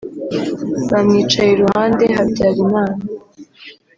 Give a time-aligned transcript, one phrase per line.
[0.91, 2.97] bamwicaye iruhande (Habyalimana)